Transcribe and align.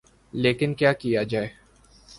لیکن 0.33 0.73
کیا 0.73 0.91
کیا 0.93 1.23
جائے۔ 1.23 1.47